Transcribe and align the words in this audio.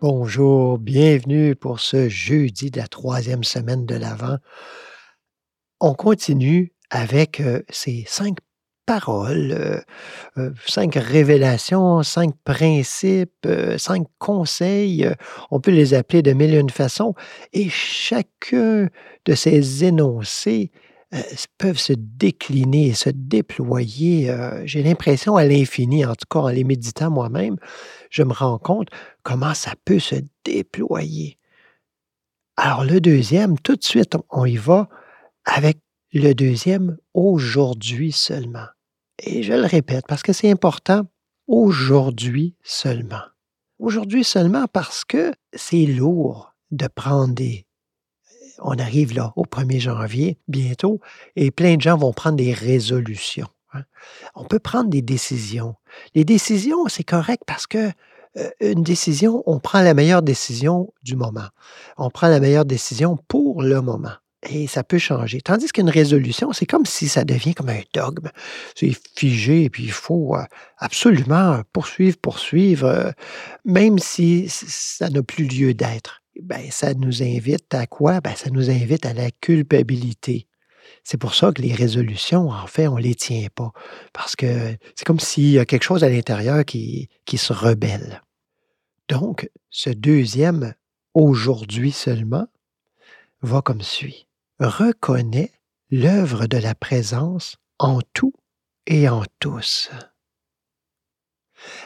Bonjour, 0.00 0.78
bienvenue 0.78 1.56
pour 1.56 1.80
ce 1.80 2.08
jeudi 2.08 2.70
de 2.70 2.78
la 2.78 2.86
troisième 2.86 3.42
semaine 3.42 3.84
de 3.84 3.96
l'Avent. 3.96 4.38
On 5.80 5.92
continue 5.94 6.72
avec 6.88 7.40
euh, 7.40 7.62
ces 7.68 8.04
cinq 8.06 8.36
paroles, 8.86 9.50
euh, 9.50 9.80
euh, 10.36 10.52
cinq 10.64 10.94
révélations, 10.94 12.04
cinq 12.04 12.32
principes, 12.44 13.48
cinq 13.76 14.06
conseils. 14.20 15.10
On 15.50 15.58
peut 15.58 15.72
les 15.72 15.94
appeler 15.94 16.22
de 16.22 16.32
mille 16.32 16.54
et 16.54 16.60
une 16.60 16.70
façons. 16.70 17.14
Et 17.52 17.68
chacun 17.68 18.88
de 19.24 19.34
ces 19.34 19.84
énoncés 19.84 20.70
euh, 21.14 21.22
peuvent 21.56 21.78
se 21.78 21.92
décliner 21.96 22.88
et 22.88 22.94
se 22.94 23.10
déployer. 23.10 24.30
euh, 24.30 24.62
J'ai 24.66 24.82
l'impression 24.82 25.36
à 25.36 25.44
l'infini, 25.44 26.04
en 26.04 26.14
tout 26.14 26.26
cas 26.30 26.40
en 26.40 26.48
les 26.48 26.64
méditant 26.64 27.10
moi-même, 27.10 27.56
je 28.10 28.22
me 28.22 28.32
rends 28.32 28.58
compte 28.58 28.88
comment 29.22 29.54
ça 29.54 29.72
peut 29.84 29.98
se 30.00 30.16
déployer. 30.44 31.38
Alors 32.56 32.84
le 32.84 33.00
deuxième, 33.00 33.58
tout 33.58 33.76
de 33.76 33.84
suite, 33.84 34.16
on 34.30 34.44
y 34.44 34.56
va 34.56 34.88
avec 35.44 35.78
le 36.12 36.32
deuxième 36.34 36.98
aujourd'hui 37.14 38.12
seulement. 38.12 38.66
Et 39.22 39.42
je 39.42 39.52
le 39.52 39.66
répète 39.66 40.04
parce 40.08 40.22
que 40.22 40.32
c'est 40.32 40.50
important, 40.50 41.02
aujourd'hui 41.46 42.56
seulement. 42.62 43.22
Aujourd'hui 43.78 44.24
seulement 44.24 44.66
parce 44.66 45.04
que 45.04 45.32
c'est 45.54 45.86
lourd 45.86 46.54
de 46.70 46.88
prendre 46.88 47.34
des... 47.34 47.67
On 48.60 48.78
arrive 48.78 49.14
là 49.14 49.32
au 49.36 49.44
1er 49.44 49.80
janvier, 49.80 50.38
bientôt, 50.48 51.00
et 51.36 51.50
plein 51.50 51.76
de 51.76 51.82
gens 51.82 51.96
vont 51.96 52.12
prendre 52.12 52.36
des 52.36 52.52
résolutions. 52.52 53.48
hein. 53.72 53.82
On 54.34 54.44
peut 54.44 54.58
prendre 54.58 54.90
des 54.90 55.02
décisions. 55.02 55.76
Les 56.14 56.24
décisions, 56.24 56.86
c'est 56.88 57.04
correct 57.04 57.42
parce 57.46 57.66
que 57.66 57.90
euh, 58.36 58.50
une 58.60 58.82
décision, 58.82 59.42
on 59.46 59.58
prend 59.58 59.80
la 59.82 59.94
meilleure 59.94 60.22
décision 60.22 60.92
du 61.02 61.16
moment. 61.16 61.48
On 61.96 62.10
prend 62.10 62.28
la 62.28 62.40
meilleure 62.40 62.64
décision 62.64 63.16
pour 63.28 63.62
le 63.62 63.80
moment. 63.80 64.12
Et 64.48 64.68
ça 64.68 64.84
peut 64.84 64.98
changer. 64.98 65.40
Tandis 65.40 65.68
qu'une 65.68 65.90
résolution, 65.90 66.52
c'est 66.52 66.66
comme 66.66 66.86
si 66.86 67.08
ça 67.08 67.24
devient 67.24 67.54
comme 67.54 67.70
un 67.70 67.80
dogme. 67.92 68.28
C'est 68.76 68.92
figé 69.16 69.64
et 69.64 69.70
puis 69.70 69.82
il 69.84 69.90
faut 69.92 70.36
euh, 70.36 70.44
absolument 70.78 71.60
poursuivre, 71.72 72.16
poursuivre, 72.18 72.86
euh, 72.86 73.10
même 73.64 73.98
si 73.98 74.48
ça 74.48 75.10
n'a 75.10 75.22
plus 75.22 75.44
lieu 75.44 75.74
d'être. 75.74 76.22
Ben, 76.42 76.70
ça 76.70 76.94
nous 76.94 77.22
invite 77.22 77.74
à 77.74 77.86
quoi? 77.86 78.20
Ben, 78.20 78.34
ça 78.36 78.50
nous 78.50 78.70
invite 78.70 79.06
à 79.06 79.12
la 79.12 79.30
culpabilité. 79.30 80.46
C'est 81.02 81.18
pour 81.18 81.34
ça 81.34 81.52
que 81.52 81.62
les 81.62 81.74
résolutions, 81.74 82.50
en 82.50 82.66
fait, 82.66 82.88
on 82.88 82.96
ne 82.96 83.02
les 83.02 83.14
tient 83.14 83.48
pas. 83.54 83.72
Parce 84.12 84.36
que 84.36 84.76
c'est 84.94 85.04
comme 85.04 85.20
s'il 85.20 85.50
y 85.50 85.58
a 85.58 85.64
quelque 85.64 85.82
chose 85.82 86.04
à 86.04 86.08
l'intérieur 86.08 86.64
qui, 86.64 87.08
se 87.36 87.52
rebelle. 87.52 88.22
Donc, 89.08 89.50
ce 89.70 89.90
deuxième 89.90 90.74
aujourd'hui 91.14 91.92
seulement 91.92 92.46
va 93.42 93.62
comme 93.62 93.82
suit. 93.82 94.28
Reconnais 94.60 95.52
l'œuvre 95.90 96.46
de 96.46 96.58
la 96.58 96.74
présence 96.74 97.56
en 97.78 98.00
tout 98.12 98.34
et 98.86 99.08
en 99.08 99.24
tous. 99.40 99.90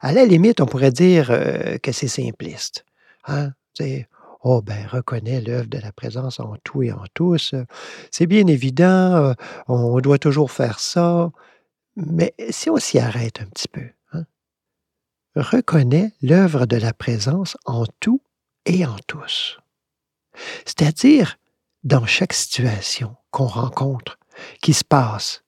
À 0.00 0.12
la 0.12 0.24
limite, 0.24 0.60
on 0.60 0.66
pourrait 0.66 0.92
dire 0.92 1.30
euh, 1.30 1.78
que 1.78 1.92
c'est 1.92 2.08
simpliste. 2.08 2.84
Hein? 3.26 3.52
Oh 4.42 4.62
ben, 4.62 4.86
reconnais 4.86 5.40
l'œuvre 5.40 5.66
de 5.66 5.78
la 5.78 5.92
présence 5.92 6.38
en 6.38 6.56
tout 6.62 6.82
et 6.82 6.92
en 6.92 7.04
tous. 7.14 7.54
C'est 8.10 8.26
bien 8.26 8.46
évident, 8.46 9.14
euh, 9.16 9.32
on 9.66 9.98
doit 10.00 10.18
toujours 10.18 10.52
faire 10.52 10.78
ça. 10.78 11.30
Mais 11.96 12.34
si 12.50 12.70
on 12.70 12.76
s'y 12.76 12.98
arrête 12.98 13.40
un 13.40 13.46
petit 13.46 13.66
peu, 13.68 13.88
hein? 14.12 14.24
reconnais 15.34 16.12
l'œuvre 16.22 16.66
de 16.66 16.76
la 16.76 16.92
présence 16.92 17.56
en 17.64 17.84
tout 17.98 18.22
et 18.64 18.86
en 18.86 18.96
tous. 19.08 19.58
C'est-à-dire 20.64 21.36
dans 21.82 22.06
chaque 22.06 22.32
situation 22.32 23.16
qu'on 23.30 23.46
rencontre, 23.46 24.18
qui 24.62 24.72
se 24.72 24.84
passe, 24.84 25.42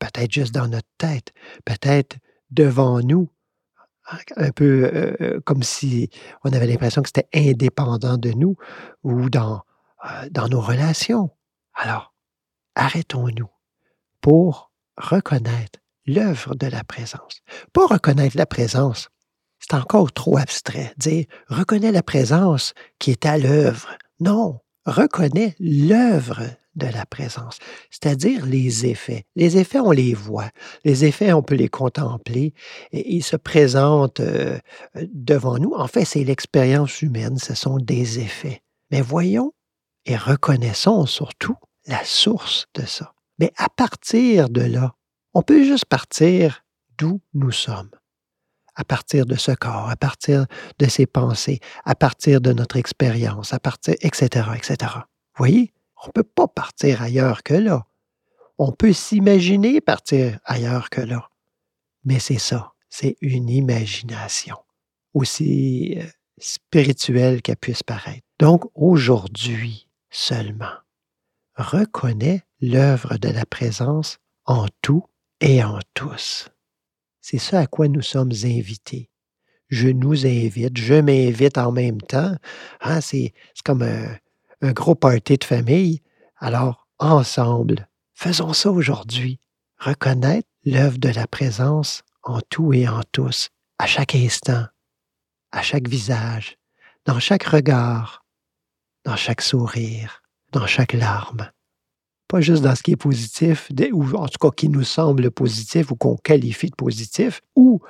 peut-être 0.00 0.32
juste 0.32 0.54
dans 0.54 0.66
notre 0.66 0.88
tête, 0.98 1.32
peut-être 1.64 2.16
devant 2.50 3.00
nous, 3.00 3.28
un 4.36 4.50
peu 4.50 4.90
euh, 4.92 5.40
comme 5.44 5.62
si 5.62 6.10
on 6.44 6.52
avait 6.52 6.66
l'impression 6.66 7.02
que 7.02 7.08
c'était 7.08 7.28
indépendant 7.34 8.18
de 8.18 8.30
nous, 8.30 8.56
ou 9.02 9.30
dans, 9.30 9.62
euh, 10.04 10.28
dans 10.30 10.48
nos 10.48 10.60
relations. 10.60 11.30
Alors, 11.74 12.14
arrêtons-nous 12.74 13.50
pour 14.20 14.70
reconnaître 14.96 15.80
l'œuvre 16.06 16.54
de 16.54 16.66
la 16.66 16.84
présence. 16.84 17.42
Pas 17.72 17.86
reconnaître 17.86 18.36
la 18.36 18.46
présence, 18.46 19.08
c'est 19.58 19.74
encore 19.74 20.12
trop 20.12 20.36
abstrait. 20.38 20.92
Dire 20.96 21.26
reconnais 21.48 21.92
la 21.92 22.02
présence 22.02 22.74
qui 22.98 23.10
est 23.10 23.26
à 23.26 23.38
l'œuvre. 23.38 23.96
Non, 24.20 24.60
reconnais 24.86 25.54
l'œuvre 25.58 26.42
de 26.76 26.86
la 26.86 27.06
présence, 27.06 27.58
c'est-à-dire 27.90 28.44
les 28.46 28.86
effets. 28.86 29.24
Les 29.34 29.56
effets, 29.56 29.80
on 29.80 29.90
les 29.90 30.14
voit. 30.14 30.50
Les 30.84 31.04
effets, 31.04 31.32
on 31.32 31.42
peut 31.42 31.54
les 31.54 31.68
contempler 31.68 32.52
et 32.92 33.14
ils 33.14 33.22
se 33.22 33.36
présentent 33.36 34.20
euh, 34.20 34.58
devant 34.94 35.58
nous. 35.58 35.72
En 35.72 35.88
fait, 35.88 36.04
c'est 36.04 36.24
l'expérience 36.24 37.02
humaine, 37.02 37.38
ce 37.38 37.54
sont 37.54 37.78
des 37.78 38.20
effets. 38.20 38.62
Mais 38.90 39.00
voyons 39.00 39.52
et 40.04 40.16
reconnaissons 40.16 41.06
surtout 41.06 41.56
la 41.86 42.04
source 42.04 42.66
de 42.74 42.84
ça. 42.84 43.14
Mais 43.38 43.52
à 43.56 43.68
partir 43.68 44.48
de 44.48 44.62
là, 44.62 44.94
on 45.34 45.42
peut 45.42 45.64
juste 45.64 45.86
partir 45.86 46.62
d'où 46.98 47.20
nous 47.34 47.52
sommes. 47.52 47.90
À 48.76 48.84
partir 48.84 49.26
de 49.26 49.36
ce 49.36 49.52
corps, 49.52 49.88
à 49.88 49.96
partir 49.96 50.46
de 50.78 50.86
ses 50.86 51.06
pensées, 51.06 51.60
à 51.84 51.94
partir 51.94 52.40
de 52.40 52.52
notre 52.52 52.76
expérience, 52.76 53.52
à 53.52 53.58
partir, 53.58 53.94
etc., 54.02 54.48
etc. 54.54 54.92
Voyez, 55.36 55.72
on 56.02 56.08
ne 56.08 56.12
peut 56.12 56.22
pas 56.22 56.46
partir 56.46 57.02
ailleurs 57.02 57.42
que 57.42 57.54
là. 57.54 57.86
On 58.58 58.72
peut 58.72 58.92
s'imaginer 58.92 59.80
partir 59.80 60.38
ailleurs 60.44 60.90
que 60.90 61.00
là. 61.00 61.28
Mais 62.04 62.18
c'est 62.18 62.38
ça, 62.38 62.72
c'est 62.88 63.16
une 63.20 63.48
imagination, 63.48 64.56
aussi 65.12 65.98
euh, 65.98 66.04
spirituelle 66.38 67.42
qu'elle 67.42 67.56
puisse 67.56 67.82
paraître. 67.82 68.26
Donc 68.38 68.64
aujourd'hui 68.74 69.88
seulement, 70.10 70.72
reconnais 71.56 72.42
l'œuvre 72.60 73.16
de 73.18 73.28
la 73.28 73.44
présence 73.44 74.18
en 74.44 74.66
tout 74.82 75.04
et 75.40 75.62
en 75.62 75.80
tous. 75.94 76.48
C'est 77.28 77.38
ça 77.38 77.58
à 77.58 77.66
quoi 77.66 77.88
nous 77.88 78.02
sommes 78.02 78.30
invités. 78.44 79.10
Je 79.68 79.88
nous 79.88 80.26
invite, 80.26 80.78
je 80.78 80.94
m'invite 80.94 81.58
en 81.58 81.72
même 81.72 82.00
temps. 82.00 82.36
Hein, 82.80 83.00
c'est 83.00 83.34
c'est 83.52 83.64
comme 83.64 83.82
un, 83.82 84.16
un 84.60 84.70
gros 84.70 84.94
party 84.94 85.36
de 85.36 85.42
famille. 85.42 86.02
Alors, 86.36 86.86
ensemble, 87.00 87.88
faisons 88.14 88.52
ça 88.52 88.70
aujourd'hui. 88.70 89.40
Reconnaître 89.76 90.46
l'œuvre 90.64 90.98
de 90.98 91.08
la 91.08 91.26
présence 91.26 92.04
en 92.22 92.40
tout 92.42 92.72
et 92.72 92.86
en 92.86 93.00
tous, 93.10 93.48
à 93.80 93.86
chaque 93.86 94.14
instant, 94.14 94.66
à 95.50 95.62
chaque 95.62 95.88
visage, 95.88 96.58
dans 97.06 97.18
chaque 97.18 97.42
regard, 97.42 98.24
dans 99.04 99.16
chaque 99.16 99.42
sourire, 99.42 100.22
dans 100.52 100.68
chaque 100.68 100.92
larme. 100.92 101.50
Pas 102.28 102.40
juste 102.40 102.62
dans 102.62 102.74
ce 102.74 102.82
qui 102.82 102.92
est 102.92 102.96
positif, 102.96 103.70
ou 103.92 104.04
en 104.16 104.26
tout 104.26 104.38
cas 104.40 104.50
qui 104.54 104.68
nous 104.68 104.82
semble 104.82 105.30
positif 105.30 105.90
ou 105.92 105.96
qu'on 105.96 106.16
qualifie 106.16 106.70
de 106.70 106.74
positif, 106.74 107.40
ou 107.54 107.80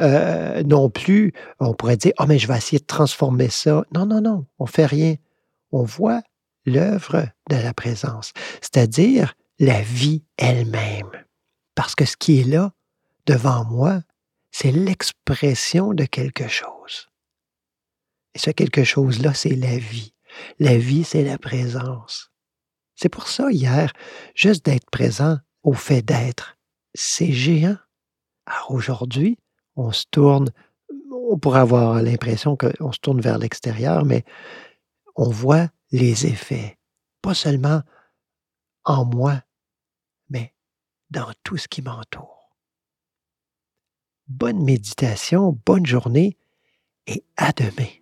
euh, 0.00 0.62
non 0.62 0.90
plus, 0.90 1.32
on 1.58 1.74
pourrait 1.74 1.96
dire, 1.96 2.12
ah, 2.18 2.26
mais 2.26 2.38
je 2.38 2.48
vais 2.48 2.56
essayer 2.56 2.78
de 2.78 2.86
transformer 2.86 3.50
ça. 3.50 3.84
Non, 3.94 4.06
non, 4.06 4.20
non, 4.20 4.46
on 4.58 4.66
fait 4.66 4.86
rien. 4.86 5.16
On 5.72 5.82
voit 5.82 6.22
l'œuvre 6.64 7.26
de 7.48 7.56
la 7.56 7.74
présence, 7.74 8.32
c'est-à-dire 8.60 9.34
la 9.58 9.82
vie 9.82 10.24
elle-même. 10.36 11.10
Parce 11.74 11.94
que 11.94 12.04
ce 12.04 12.16
qui 12.16 12.40
est 12.40 12.44
là, 12.44 12.72
devant 13.26 13.64
moi, 13.64 14.00
c'est 14.50 14.72
l'expression 14.72 15.94
de 15.94 16.04
quelque 16.04 16.48
chose. 16.48 17.08
Et 18.34 18.38
ce 18.38 18.50
quelque 18.50 18.84
chose-là, 18.84 19.34
c'est 19.34 19.54
la 19.56 19.76
vie. 19.76 20.14
La 20.58 20.78
vie, 20.78 21.04
c'est 21.04 21.24
la 21.24 21.38
présence. 21.38 22.29
C'est 23.00 23.08
pour 23.08 23.28
ça, 23.28 23.50
hier, 23.50 23.94
juste 24.34 24.66
d'être 24.66 24.90
présent 24.90 25.38
au 25.62 25.72
fait 25.72 26.02
d'être, 26.02 26.58
c'est 26.92 27.32
géant. 27.32 27.78
Alors 28.44 28.72
aujourd'hui, 28.72 29.38
on 29.74 29.90
se 29.90 30.04
tourne, 30.10 30.50
on 31.10 31.38
pourrait 31.38 31.60
avoir 31.60 32.02
l'impression 32.02 32.58
qu'on 32.58 32.92
se 32.92 32.98
tourne 32.98 33.22
vers 33.22 33.38
l'extérieur, 33.38 34.04
mais 34.04 34.24
on 35.16 35.30
voit 35.30 35.68
les 35.92 36.26
effets, 36.26 36.78
pas 37.22 37.32
seulement 37.32 37.80
en 38.84 39.06
moi, 39.06 39.40
mais 40.28 40.52
dans 41.08 41.32
tout 41.42 41.56
ce 41.56 41.68
qui 41.68 41.80
m'entoure. 41.80 42.54
Bonne 44.28 44.62
méditation, 44.62 45.58
bonne 45.64 45.86
journée 45.86 46.36
et 47.06 47.24
à 47.38 47.52
demain. 47.52 47.99